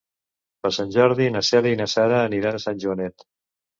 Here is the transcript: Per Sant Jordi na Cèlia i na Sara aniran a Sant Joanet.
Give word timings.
Per 0.63 0.71
Sant 0.77 0.87
Jordi 0.95 1.27
na 1.37 1.43
Cèlia 1.49 1.77
i 1.79 1.81
na 1.83 1.89
Sara 1.93 2.25
aniran 2.31 2.59
a 2.59 2.63
Sant 2.67 2.85
Joanet. 2.85 3.29